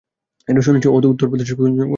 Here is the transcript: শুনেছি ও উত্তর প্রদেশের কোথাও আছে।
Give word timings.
শুনেছি 0.47 0.87
ও 0.87 0.97
উত্তর 1.05 1.27
প্রদেশের 1.27 1.55
কোথাও 1.55 1.73
আছে। 1.73 1.85